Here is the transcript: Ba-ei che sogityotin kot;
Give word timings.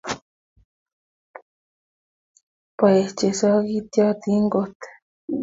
Ba-ei 2.77 3.07
che 3.17 3.27
sogityotin 3.39 4.43
kot; 4.53 4.79